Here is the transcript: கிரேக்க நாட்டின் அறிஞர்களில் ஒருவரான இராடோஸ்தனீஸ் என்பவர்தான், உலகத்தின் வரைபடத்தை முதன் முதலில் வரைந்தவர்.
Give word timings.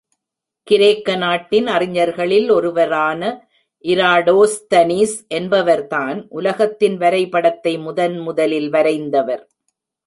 கிரேக்க 0.67 1.15
நாட்டின் 1.15 1.67
அறிஞர்களில் 1.67 2.49
ஒருவரான 2.51 3.21
இராடோஸ்தனீஸ் 3.83 5.15
என்பவர்தான், 5.29 6.25
உலகத்தின் 6.29 6.97
வரைபடத்தை 6.97 7.77
முதன் 7.77 8.17
முதலில் 8.17 8.69
வரைந்தவர். 8.69 9.43